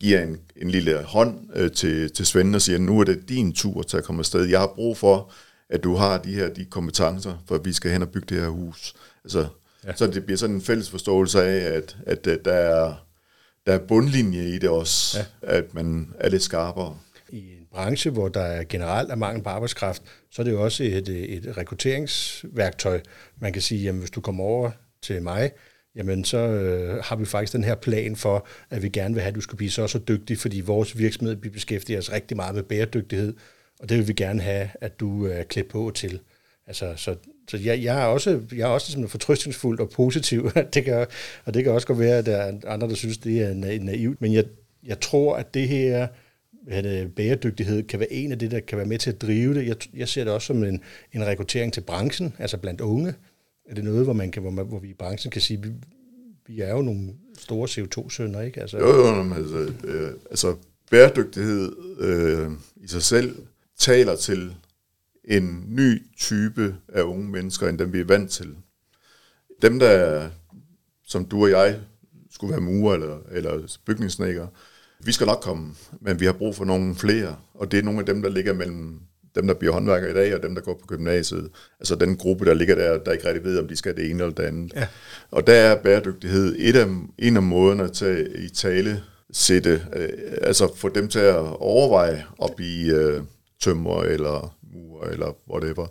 [0.00, 3.52] giver en, en lille hånd øh, til, til Svend og siger, nu er det din
[3.52, 4.44] tur til at komme afsted.
[4.44, 5.32] Jeg har brug for,
[5.68, 8.42] at du har de her de kompetencer, for at vi skal hen og bygge det
[8.42, 8.94] her hus.
[9.24, 9.48] Altså,
[9.86, 9.94] Ja.
[9.94, 13.06] Så det bliver sådan en fælles forståelse af, at, at, at der, er,
[13.66, 15.56] der er bundlinje i det også, ja.
[15.56, 16.98] at man er lidt skarpere.
[17.28, 20.62] I en branche, hvor der er generelt er mangel på arbejdskraft, så er det jo
[20.64, 23.00] også et, et rekrutteringsværktøj.
[23.40, 24.70] Man kan sige, at hvis du kommer over
[25.02, 25.50] til mig,
[25.96, 29.28] jamen så øh, har vi faktisk den her plan for, at vi gerne vil have,
[29.28, 32.54] at du skal blive så så dygtig, fordi vores virksomhed vi beskæftiger os rigtig meget
[32.54, 33.34] med bæredygtighed,
[33.80, 36.20] og det vil vi gerne have, at du er klædt på til.
[36.66, 37.16] Altså, så
[37.48, 40.50] så jeg, jeg, er også, jeg er også sådan fortrystningsfuld og positiv.
[40.74, 41.06] det kan,
[41.44, 44.20] og det kan også godt være, at der er andre, der synes, det er naivt.
[44.20, 44.44] Men jeg,
[44.84, 46.08] jeg tror, at det her
[46.68, 49.54] at det, bæredygtighed kan være en af det, der kan være med til at drive
[49.54, 49.66] det.
[49.66, 53.14] Jeg, jeg ser det også som en, en rekruttering til branchen, altså blandt unge.
[53.70, 55.68] Er det noget, hvor, man kan, hvor, man, hvor vi i branchen kan sige, vi,
[56.46, 58.60] vi er jo nogle store CO2-sønder, ikke?
[58.60, 60.56] Altså, jo, jo, men altså, øh, altså
[60.90, 63.36] bæredygtighed øh, i sig selv
[63.78, 64.54] taler til
[65.26, 68.54] en ny type af unge mennesker, end dem vi er vant til.
[69.62, 70.28] Dem, der
[71.06, 71.80] som du og jeg
[72.30, 74.46] skulle være murer eller, eller bygningssnækker,
[75.04, 78.00] vi skal nok komme, men vi har brug for nogle flere, og det er nogle
[78.00, 79.00] af dem, der ligger mellem
[79.34, 81.50] dem, der bliver håndværkere i dag, og dem, der går på gymnasiet.
[81.80, 84.22] Altså den gruppe, der ligger der, der ikke rigtig ved, om de skal det ene
[84.22, 84.72] eller det andet.
[84.74, 84.86] Ja.
[85.30, 86.86] Og der er bæredygtighed et af,
[87.18, 90.08] en af måderne til i tale sætte, øh,
[90.42, 93.22] altså få dem til at overveje at blive øh,
[93.62, 95.86] tømmer eller murer eller whatever.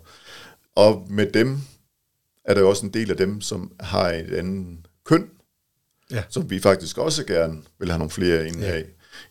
[0.74, 1.58] Og med dem
[2.44, 5.30] er der jo også en del af dem, som har et andet køn,
[6.10, 6.22] ja.
[6.28, 8.82] som vi faktisk også gerne vil have nogle flere ind ja.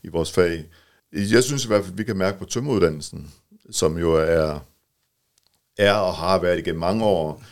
[0.04, 0.66] i vores fag.
[1.14, 3.34] Jeg synes i hvert fald, at vi kan mærke på tømmeruddannelsen,
[3.72, 4.60] som jo er,
[5.78, 7.44] er og har været igennem mange år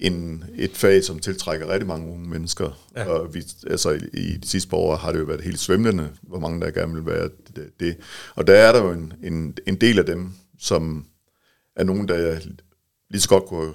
[0.00, 2.88] en, et fag, som tiltrækker rigtig mange unge mennesker.
[2.96, 3.04] Ja.
[3.04, 6.10] Og vi, altså, i, i de sidste par år har det jo været helt svømmende,
[6.22, 7.70] hvor mange der gerne vil være det.
[7.80, 7.96] det.
[8.34, 11.06] Og der er der jo en, en, en del af dem, som
[11.78, 12.40] er nogen, der
[13.10, 13.74] lige så godt kunne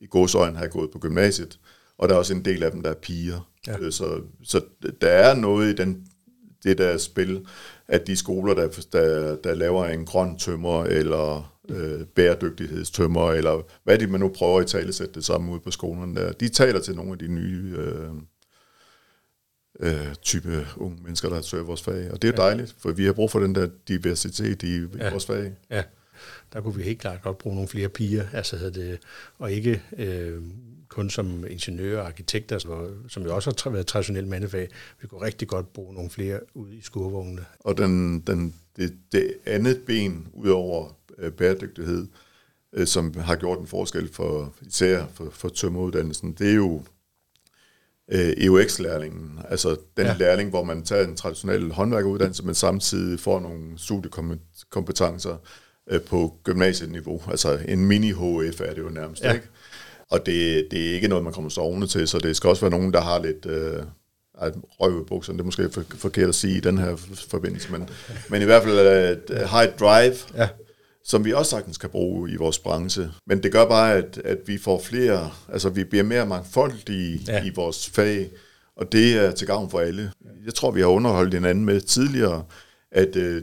[0.00, 1.58] i gåsøjne have gået på gymnasiet,
[1.98, 3.50] og der er også en del af dem, der er piger.
[3.66, 3.78] Ja.
[3.78, 4.60] Øh, så, så
[5.00, 6.06] der er noget i den,
[6.64, 7.46] det der spil,
[7.88, 13.98] at de skoler, der, der, der laver en grøn tømmer, eller øh, bæredygtighedstømmer, eller hvad
[13.98, 16.80] de man nu prøver at tale sætte det samme ud på skolerne der, de taler
[16.80, 18.10] til nogle af de nye øh,
[19.80, 22.10] øh, type unge mennesker, der søger vores fag.
[22.10, 22.48] Og det er ja.
[22.48, 25.08] dejligt, for vi har brug for den der diversitet i, ja.
[25.08, 25.52] i vores fag.
[25.70, 25.82] Ja,
[26.52, 28.98] der kunne vi helt klart godt bruge nogle flere piger, altså det,
[29.38, 30.42] og ikke øh,
[30.88, 32.58] kun som ingeniører og arkitekter,
[33.08, 34.68] som jo også har været traditionelt mandefag.
[35.00, 37.44] Vi kunne rigtig godt bruge nogle flere ud i skurvognene.
[37.60, 42.06] Og den, den, det, det andet ben, ud over øh, bæredygtighed,
[42.72, 46.82] øh, som har gjort en forskel for især for, for tømmeruddannelsen, det er jo
[48.08, 50.16] øh, EUX-lærlingen, altså den ja.
[50.18, 55.36] lærling, hvor man tager en traditionel håndværkeruddannelse, men samtidig får nogle studiekompetencer
[55.90, 59.32] øh, på gymnasieniveau, altså en mini-HF er det jo nærmest, ja.
[59.32, 59.46] ikke?
[60.10, 62.70] Og det, det er ikke noget, man kommer stående til, så det skal også være
[62.70, 63.46] nogen, der har lidt...
[63.46, 63.82] Øh,
[64.80, 66.96] røv i bukserne, det er måske for, forkert at sige i den her
[67.28, 67.88] forbindelse, men,
[68.30, 70.48] men i hvert fald har et drive, ja.
[71.04, 73.10] som vi også sagtens kan bruge i vores branche.
[73.26, 77.44] Men det gør bare, at, at vi får flere, altså vi bliver mere mangfoldige ja.
[77.44, 78.30] i vores fag,
[78.76, 80.12] og det er til gavn for alle.
[80.44, 82.44] Jeg tror, vi har underholdt hinanden med tidligere,
[82.92, 83.36] at, uh,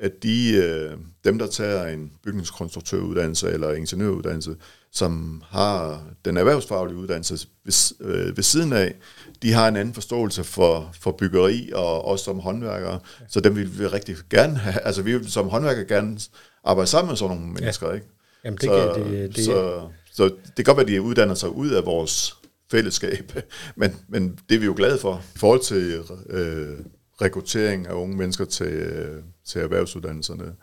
[0.00, 0.54] at de,
[0.94, 4.56] uh, dem, der tager en bygningskonstruktøruddannelse eller ingeniøruddannelse,
[4.92, 8.94] som har den erhvervsfaglige uddannelse ved, øh, ved siden af,
[9.42, 13.26] de har en anden forståelse for, for byggeri og også som håndværkere, ja.
[13.28, 16.20] så dem vil vi rigtig gerne have, altså vi vil som håndværkere gerne
[16.64, 17.94] arbejde sammen med sådan nogle mennesker, ja.
[17.94, 18.06] ikke?
[18.44, 21.34] Jamen det, så, kan, det, det, så, så det kan godt være, at de uddanner
[21.34, 22.36] sig ud af vores
[22.70, 23.32] fællesskab,
[23.76, 25.22] men, men det er vi jo glade for.
[25.34, 26.78] I forhold til øh,
[27.22, 30.54] rekruttering af unge mennesker til, øh, til erhvervsuddannelserne,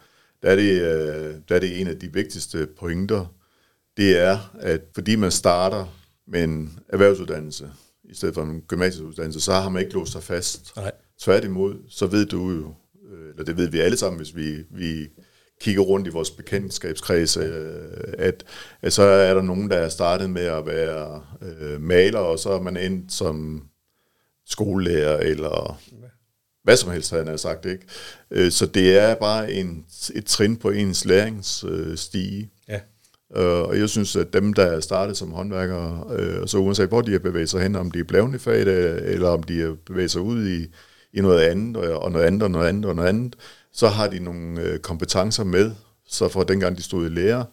[0.41, 3.35] der er, det, øh, der er det en af de vigtigste pointer,
[3.97, 5.85] det er, at fordi man starter
[6.27, 7.71] med en erhvervsuddannelse,
[8.03, 10.75] i stedet for en gymnasieuddannelse, så har man ikke låst sig fast.
[10.75, 10.91] Nej.
[11.21, 12.73] Tværtimod, så ved du jo,
[13.11, 15.07] øh, eller det ved vi alle sammen, hvis vi, vi
[15.61, 18.43] kigger rundt i vores bekendtskabskreds, at,
[18.81, 22.49] at så er der nogen, der er startet med at være øh, maler, og så
[22.49, 23.63] er man endt som
[24.45, 25.79] skolelærer, eller
[26.65, 27.65] hvad som helst, han har sagt.
[27.65, 27.85] ikke.
[28.31, 32.49] Øh, så det er bare en, et trin på ens læringsstige.
[32.69, 32.79] Ja.
[33.35, 37.01] Øh, og jeg synes, at dem, der er startet som håndværkere, øh, så uanset hvor
[37.01, 38.67] de har bevæget sig hen, om de er blevet i faget,
[39.13, 40.65] eller om de har bevæget sig ud i,
[41.13, 43.35] i noget andet, og noget andet, og noget andet, og noget andet,
[43.73, 45.71] så har de nogle kompetencer med,
[46.07, 47.45] så fra dengang de stod i lære,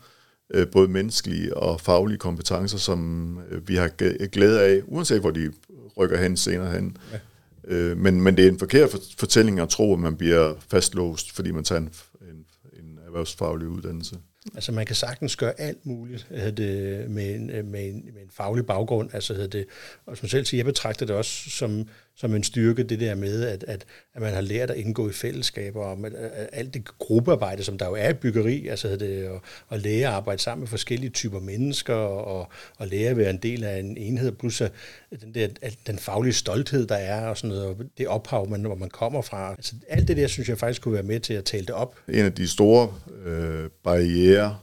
[0.72, 3.88] både menneskelige og faglige kompetencer, som vi har
[4.26, 5.52] glæde af, uanset hvor de
[5.96, 6.96] rykker hen senere hen.
[7.12, 7.18] Ja.
[7.64, 11.50] Øh, men, men det er en forkert fortælling at tro, at man bliver fastlåst, fordi
[11.50, 14.16] man tager en, en, en erhvervsfaglig uddannelse.
[14.54, 18.66] Altså man kan sagtens gøre alt muligt det, med, en, med, en, med en faglig
[18.66, 19.10] baggrund.
[19.12, 19.66] Altså det,
[20.06, 23.44] og som selv siger, jeg betragter det også som, som en styrke, det der med,
[23.44, 26.46] at, at, at man har lært at indgå i fællesskaber, og at, at øh, øh,
[26.52, 30.14] alt det gruppearbejde, som der jo er i byggeri, altså det, og, og lære at
[30.14, 32.48] arbejde sammen med forskellige typer mennesker, og,
[32.78, 34.72] og lære at være en del af en enhed, plus at
[35.20, 38.62] den, der, at den faglige stolthed, der er, og sådan noget, og det ophav, man,
[38.62, 39.50] hvor man kommer fra.
[39.50, 41.98] Altså alt det der, synes jeg faktisk kunne være med til at tale det op.
[42.08, 42.94] En af de store
[43.24, 44.58] øh, barriere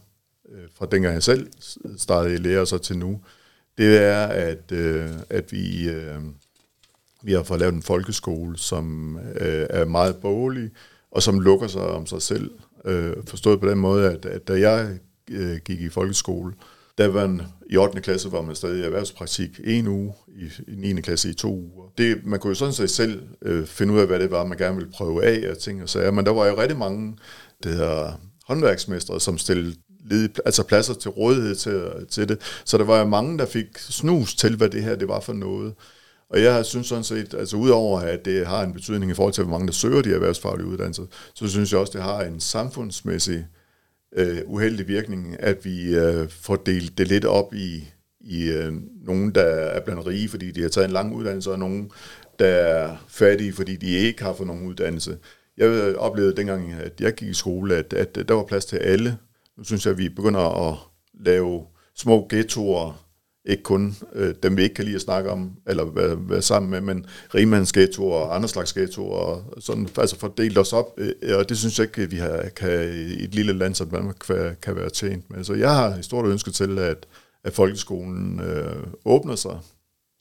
[0.52, 1.48] øh, fra dengang jeg selv
[1.98, 3.22] startede i lære så til nu,
[3.78, 5.90] det er, at, øh, at vi...
[5.90, 6.20] Øh,
[7.24, 10.70] vi har fået lavet en folkeskole, som øh, er meget boglig,
[11.12, 12.52] og som lukker sig om sig selv.
[12.86, 15.00] Øh, forstået på den måde, at, at da jeg
[15.32, 16.54] øh, gik i folkeskole,
[16.98, 18.02] der var en, i 8.
[18.02, 21.02] klasse var man stadig i erhvervspraktik en uge, i, i 9.
[21.02, 21.94] klasse i to uger.
[21.98, 24.58] Det, man kunne jo sådan set selv øh, finde ud af, hvad det var, man
[24.58, 27.18] gerne ville prøve af og ting og sager, men der var jo rigtig mange
[27.64, 32.40] det her, håndværksmestre, som stillede ledige, altså pladser til rådighed til, til det.
[32.66, 35.34] Så der var jo mange, der fik snus til, hvad det her det var for
[35.34, 35.74] noget.
[36.30, 39.44] Og jeg synes sådan set, altså udover at det har en betydning i forhold til,
[39.44, 43.46] hvor mange der søger de erhvervsfaglige uddannelser, så synes jeg også, det har en samfundsmæssig
[44.16, 47.88] øh, uheldig virkning, at vi øh, får delt det lidt op i,
[48.22, 48.74] i øh,
[49.06, 51.92] nogen, der er blandt rige, fordi de har taget en lang uddannelse, og nogen,
[52.40, 55.18] der er fattige, fordi de ikke har fået nogen uddannelse.
[55.58, 58.78] Jeg øh, oplevede dengang, at jeg gik i skole, at, at der var plads til
[58.78, 59.18] alle.
[59.58, 60.78] Nu synes jeg, at vi begynder at
[61.26, 61.66] lave
[61.96, 63.09] små ghettoer,
[63.50, 66.72] ikke kun øh, dem, vi ikke kan lide at snakke om, eller være, være sammen
[66.72, 71.50] med, men rimandsghettoer og andre slags ghettoer, og sådan, altså fordelt os op, øh, og
[71.50, 74.76] det synes jeg ikke, vi har, kan i et lille land som Danmark kan, kan
[74.76, 75.44] være tjent med.
[75.44, 77.06] Så jeg har et stort ønske til, at,
[77.44, 79.60] at folkeskolen øh, åbner sig,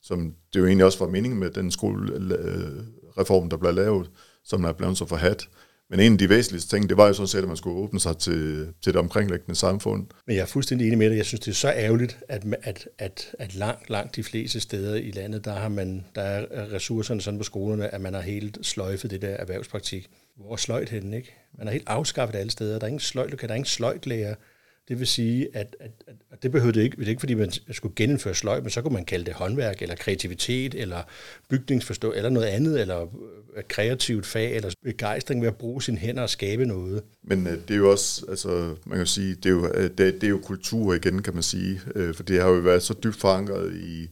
[0.03, 4.11] som det jo egentlig også var meningen med den skolereform, øh, der blev lavet,
[4.45, 5.49] som er blevet så forhat.
[5.91, 8.01] Men en af de væsentligste ting, det var jo sådan set, at man skulle åbne
[8.01, 10.07] sig til, til det omkringliggende samfund.
[10.27, 11.17] Men jeg er fuldstændig enig med dig.
[11.17, 14.95] Jeg synes, det er så ærgerligt, at, at, at, at langt, langt de fleste steder
[14.95, 18.59] i landet, der, har man, der er ressourcerne sådan på skolerne, at man har helt
[18.63, 20.11] sløjfet det der erhvervspraktik.
[20.37, 21.35] Hvor er sløjt henne, ikke?
[21.59, 22.79] Man har helt afskaffet alle steder.
[22.79, 24.35] Der er ingen sløjt, der er ingen sløjtlærer.
[24.89, 25.91] Det vil sige, at, at,
[26.31, 28.83] at det behøvede det ikke, det er ikke fordi man skulle genindføre sløj, men så
[28.83, 31.03] kunne man kalde det håndværk, eller kreativitet, eller
[31.49, 33.03] bygningsforstå, eller noget andet, eller
[33.57, 37.03] øh, kreativt fag, eller begejstring ved at bruge sine hænder og skabe noget.
[37.23, 39.99] Men øh, det er jo også, altså man kan sige, det er jo, øh, det,
[39.99, 41.81] det er jo kultur igen, kan man sige,
[42.15, 44.09] for det har jo været så dybt forankret i,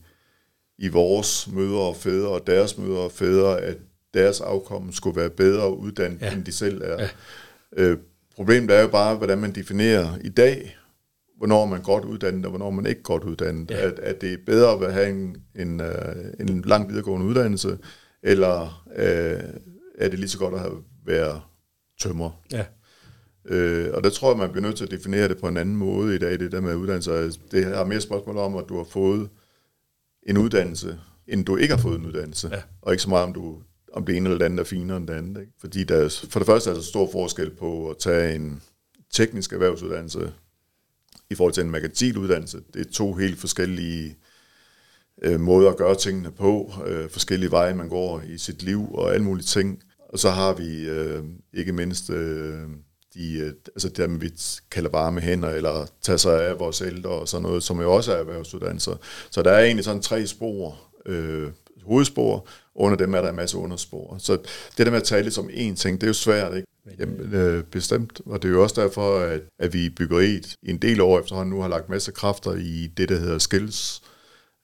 [0.79, 3.77] i vores mødre og fædre, og deres mødre og fædre, at
[4.15, 6.33] deres afkom skulle være bedre uddannet, ja.
[6.33, 7.03] end de selv er.
[7.03, 7.09] Ja.
[7.77, 7.99] Øh,
[8.37, 10.77] Problemet er jo bare, hvordan man definerer i dag,
[11.37, 13.71] hvornår man er godt uddannet, og hvornår man ikke er godt uddannet.
[13.71, 13.87] Ja.
[13.87, 15.87] At, at det er bedre at have en, en, uh,
[16.41, 17.79] en lang videregående uddannelse,
[18.23, 19.45] eller uh,
[19.99, 21.41] er det lige så godt at have, være
[22.01, 22.43] tømmer.
[22.53, 22.65] Ja.
[23.45, 25.77] Uh, og der tror jeg, man bliver nødt til at definere det på en anden
[25.77, 27.13] måde i dag, det der med uddannelse.
[27.51, 29.29] Det er mere spørgsmål om, at du har fået
[30.29, 32.49] en uddannelse, end du ikke har fået en uddannelse.
[32.53, 32.63] Ja.
[32.83, 33.63] Og ikke så meget, om du
[33.97, 35.41] om det ene eller det andet er finere end det andet.
[35.41, 35.53] Ikke?
[35.61, 38.63] Fordi der er, for det første er der stor forskel på at tage en
[39.13, 40.33] teknisk erhvervsuddannelse
[41.31, 42.61] i forhold til en merkantiluddannelse.
[42.75, 44.17] Det er to helt forskellige
[45.23, 49.15] øh, måder at gøre tingene på, øh, forskellige veje, man går i sit liv og
[49.15, 49.83] alle mulige ting.
[50.09, 52.63] Og så har vi øh, ikke mindst øh,
[53.15, 54.31] de, øh, altså dem, vi
[54.71, 58.13] kalder varme hænder, eller tage sig af vores ældre og sådan noget, som jo også
[58.13, 58.97] er erhvervsuddannelser.
[59.31, 61.51] Så der er egentlig sådan tre spor, øh,
[61.87, 64.17] hovedspor, under dem er der en masse underspor.
[64.19, 64.39] Så
[64.79, 66.67] det der med at tale som én ting, det er jo svært, ikke?
[66.99, 68.21] Jamen, øh, bestemt.
[68.27, 71.21] Og det er jo også derfor, at, at vi i byggeriet i en del år
[71.21, 74.03] efterhånden nu har lagt masser af kræfter i det, der hedder skills,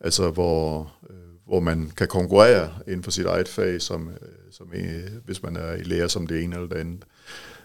[0.01, 4.73] altså hvor, øh, hvor man kan konkurrere inden for sit eget fag, som, øh, som
[4.75, 7.05] øh, hvis man er i lære som det ene eller det andet.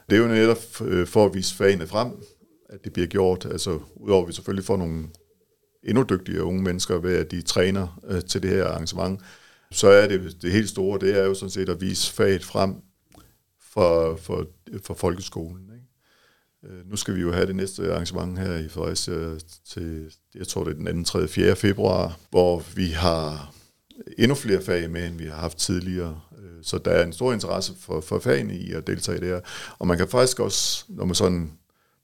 [0.09, 2.11] Det er jo netop øh, for at vise fagene frem,
[2.69, 3.45] at det bliver gjort.
[3.51, 5.07] Altså, udover at vi selvfølgelig får nogle
[5.83, 9.21] endnu dygtigere unge mennesker ved, at de træner øh, til det her arrangement,
[9.71, 12.75] så er det det helt store, det er jo sådan set at vise faget frem
[13.61, 14.47] for, for,
[14.83, 15.71] for folkeskolen.
[15.73, 16.75] Ikke?
[16.75, 19.37] Øh, nu skal vi jo have det næste arrangement her i Fredericia
[19.69, 21.55] til, jeg tror det er den 2., 3., 4.
[21.55, 23.53] februar, hvor vi har
[24.17, 26.21] endnu flere fag med, end vi har haft tidligere.
[26.37, 29.27] Øh, så der er en stor interesse for, for fagene i at deltage i det
[29.29, 29.39] her.
[29.79, 31.51] Og man kan faktisk også, når man sådan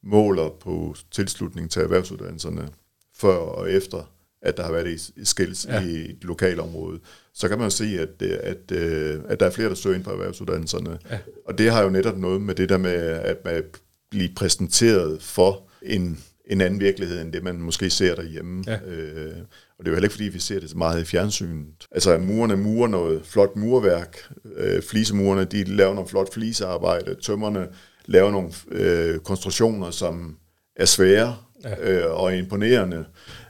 [0.03, 2.69] måler på tilslutning til erhvervsuddannelserne,
[3.15, 4.03] før og efter,
[4.41, 5.81] at der har været i skils ja.
[5.81, 6.99] i et lokalområde,
[7.33, 10.03] så kan man jo se, at, at, øh, at der er flere, der søger ind
[10.03, 10.99] på erhvervsuddannelserne.
[11.11, 11.19] Ja.
[11.45, 13.63] Og det har jo netop noget med det der med at man
[14.11, 18.63] blive præsenteret for en, en anden virkelighed, end det man måske ser derhjemme.
[18.67, 18.79] Ja.
[18.87, 19.33] Øh,
[19.79, 21.87] og det er jo heller ikke, fordi vi ser det så meget i fjernsynet.
[21.91, 24.17] Altså, murerne murer noget flot murværk.
[24.55, 27.15] Øh, flisemurerne, de laver noget flot flisearbejde.
[27.15, 27.67] Tømmerne
[28.05, 30.37] laver nogle øh, konstruktioner, som
[30.75, 31.75] er svære ja.
[31.79, 33.05] øh, og imponerende.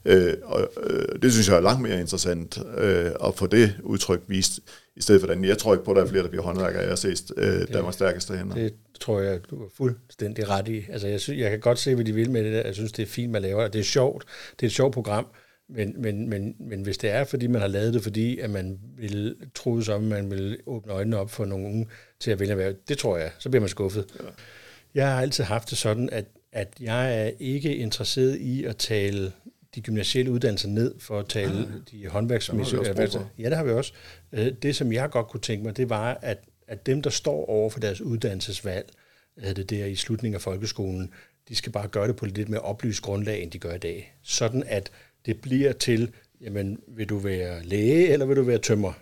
[0.05, 4.21] Øh, og, øh, det synes jeg er langt mere interessant øh, at få det udtryk
[4.27, 4.59] vist,
[4.95, 5.45] i stedet for den.
[5.45, 6.81] Jeg tror ikke på, at der er flere, der bliver håndværkere.
[6.81, 8.55] Jeg har set øh, Danmarks stærkeste hænder.
[8.55, 10.85] Det tror jeg, du er fuldstændig ret i.
[10.89, 12.61] Altså, jeg, synes, jeg kan godt se, hvad de vil med det der.
[12.61, 13.73] Jeg synes, det er fint, man laver det.
[13.73, 14.25] Det er sjovt.
[14.59, 15.27] Det er et sjovt program.
[15.69, 18.79] Men, men, men, men hvis det er, fordi man har lavet det, fordi at man
[18.97, 21.87] vil tro som, man vil åbne øjnene op for nogle unge
[22.19, 24.05] til at vælge erhverv, det tror jeg, så bliver man skuffet.
[24.19, 24.25] Ja.
[24.95, 29.31] Jeg har altid haft det sådan, at, at jeg er ikke interesseret i at tale
[29.75, 33.25] de gymnasielle uddannelser ned for at tale ja, de håndværksmæssige uddannelser.
[33.39, 33.93] Ja, det har vi også.
[34.31, 36.37] Øh, det, som jeg godt kunne tænke mig, det var, at,
[36.67, 38.89] at dem, der står over for deres uddannelsesvalg,
[39.55, 41.11] det der i slutningen af folkeskolen,
[41.49, 44.13] de skal bare gøre det på lidt mere oplyst grundlag, end de gør i dag.
[44.23, 44.91] Sådan at
[45.25, 46.11] det bliver til,
[46.41, 48.93] jamen, vil du være læge, eller vil du være tømmer?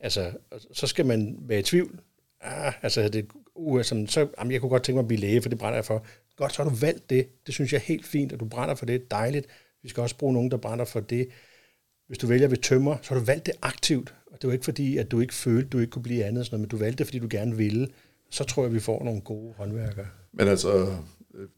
[0.00, 0.30] Altså,
[0.72, 2.00] så skal man være i tvivl.
[2.40, 5.42] Ah, altså, det, uh, sådan, så, jamen, jeg kunne godt tænke mig at blive læge,
[5.42, 6.04] for det brænder jeg for.
[6.36, 7.28] Godt, så har du valgt det.
[7.46, 9.10] Det synes jeg er helt fint, at du brænder for det.
[9.10, 9.46] Dejligt.
[9.82, 11.28] Vi skal også bruge nogen, der brænder for det.
[12.06, 14.14] Hvis du vælger ved tømmer, så har du valgt det aktivt.
[14.26, 16.46] Og det var ikke fordi, at du ikke følte, at du ikke kunne blive andet,
[16.46, 17.88] sådan noget, men du valgte det, fordi du gerne ville.
[18.30, 20.06] Så tror jeg, at vi får nogle gode håndværkere.
[20.32, 20.78] Men altså,
[21.34, 21.48] øh,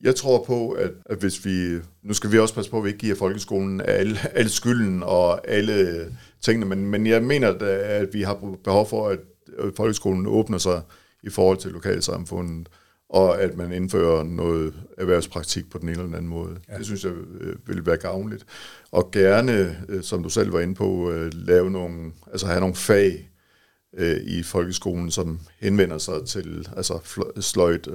[0.00, 1.78] jeg tror på, at, at hvis vi...
[2.02, 5.48] Nu skal vi også passe på, at vi ikke giver folkeskolen alle, alle skylden og
[5.48, 6.06] alle
[6.40, 9.18] tingene, men, men jeg mener, at, vi har behov for, at
[9.76, 10.82] folkeskolen åbner sig
[11.22, 12.68] i forhold til lokalsamfundet,
[13.14, 16.56] og at man indfører noget erhvervspraktik på den ene eller den anden måde.
[16.68, 16.78] Ja.
[16.78, 18.46] Det synes jeg øh, vil være gavnligt.
[18.90, 22.74] Og gerne, øh, som du selv var inde på, øh, lave nogle, altså have nogle
[22.74, 23.30] fag
[24.26, 26.98] i folkeskolen, som henvender sig til altså
[27.40, 27.88] sløjt,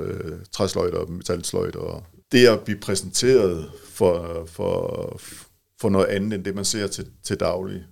[0.51, 1.75] træsløjt og metalsløjt.
[1.75, 5.19] Og det at blive præsenteret for, for,
[5.81, 7.85] for noget andet, end det man ser til, til daglig.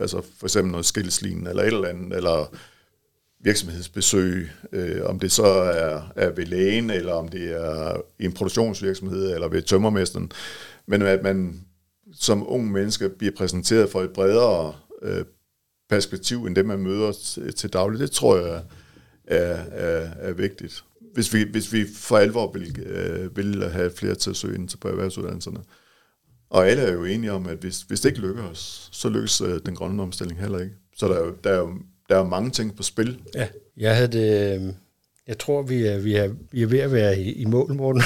[0.00, 2.54] altså for eksempel noget skilslin eller et eller andet, eller
[3.42, 8.32] virksomhedsbesøg, øh, om det så er, er ved lægen, eller om det er i en
[8.32, 10.32] produktionsvirksomhed, eller ved tømmermesteren,
[10.86, 11.64] men at man
[12.14, 15.24] som ung menneske bliver præsenteret for et bredere øh,
[15.88, 18.62] perspektiv, end det man møder til, til daglig, det tror jeg
[19.26, 20.84] er, er, er vigtigt.
[21.14, 24.78] Hvis vi, hvis vi for alvor vil, øh, vil have flere til at søge ind
[24.80, 25.60] på erhvervsuddannelserne.
[26.50, 29.60] Og alle er jo enige om, at hvis, hvis det ikke lykkes, så lykkes øh,
[29.66, 30.74] den grønne omstilling heller ikke.
[30.96, 31.78] Så der er jo, der er jo
[32.12, 33.18] der er mange ting på spil.
[33.34, 33.46] Ja,
[33.76, 34.74] jeg havde det, øhm,
[35.26, 38.02] jeg tror, vi er, vi er, vi er ved at være i, i mål, Morten.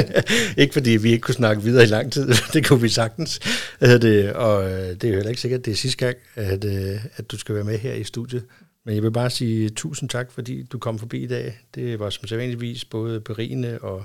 [0.62, 3.40] ikke fordi vi ikke kunne snakke videre i lang tid, det kunne vi sagtens.
[3.80, 6.64] Det, og øh, det er jo heller ikke sikkert, at det er sidste gang, at,
[6.64, 8.44] øh, at du skal være med her i studiet.
[8.84, 11.58] Men jeg vil bare sige tusind tak, fordi du kom forbi i dag.
[11.74, 14.04] Det var som sædvanligvis både berigende og,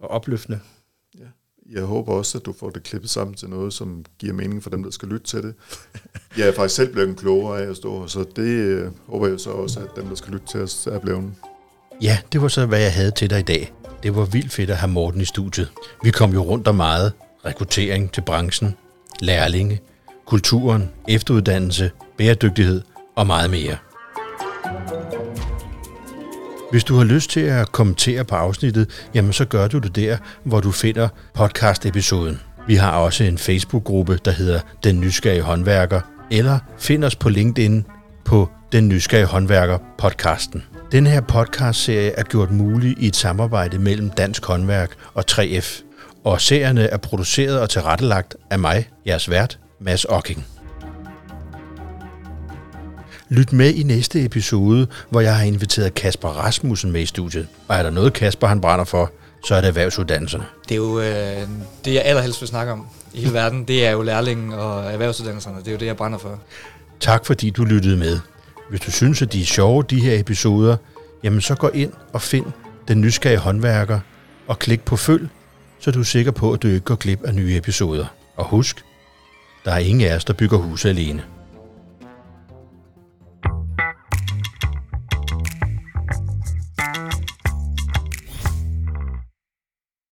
[0.00, 0.60] og opløftende
[1.72, 4.70] jeg håber også, at du får det klippet sammen til noget, som giver mening for
[4.70, 5.54] dem, der skal lytte til det.
[6.38, 9.40] Jeg er faktisk selv blevet klogere af at stå her, så det øh, håber jeg
[9.40, 11.32] så også, at dem, der skal lytte til os, er blevet.
[12.02, 13.72] Ja, det var så, hvad jeg havde til dig i dag.
[14.02, 15.70] Det var vildt fedt at have Morten i studiet.
[16.02, 17.12] Vi kom jo rundt om meget.
[17.44, 18.74] Rekruttering til branchen,
[19.20, 19.80] lærlinge,
[20.26, 22.82] kulturen, efteruddannelse, bæredygtighed
[23.16, 23.76] og meget mere.
[26.70, 30.16] Hvis du har lyst til at kommentere på afsnittet, jamen så gør du det der,
[30.44, 32.40] hvor du finder podcast-episoden.
[32.66, 36.00] Vi har også en Facebook-gruppe, der hedder Den Nysgerrige Håndværker,
[36.30, 37.84] eller find os på LinkedIn
[38.24, 40.62] på Den Nysgerrige Håndværker podcasten.
[40.92, 45.82] Den her podcast-serie er gjort mulig i et samarbejde mellem Dansk Håndværk og 3F,
[46.24, 50.55] og serierne er produceret og tilrettelagt af mig, jeres vært, Mads Ocking.
[53.28, 57.48] Lyt med i næste episode, hvor jeg har inviteret Kasper Rasmussen med i studiet.
[57.68, 59.10] Og er der noget, Kasper han brænder for,
[59.44, 60.44] så er det erhvervsuddannelserne.
[60.68, 61.48] Det er jo øh,
[61.84, 63.64] det, jeg allerhelst vil snakke om i hele verden.
[63.64, 65.58] Det er jo lærlingen og erhvervsuddannelserne.
[65.58, 66.38] Det er jo det, jeg brænder for.
[67.00, 68.18] Tak fordi du lyttede med.
[68.70, 70.76] Hvis du synes, at de er sjove, de her episoder,
[71.22, 72.46] jamen så gå ind og find
[72.88, 74.00] Den Nysgerrige Håndværker
[74.46, 75.28] og klik på følg,
[75.80, 78.06] så du er sikker på, at du ikke går glip af nye episoder.
[78.36, 78.84] Og husk,
[79.64, 81.22] der er ingen af os, der bygger huse alene.